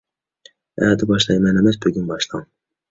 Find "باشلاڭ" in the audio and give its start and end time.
2.13-2.53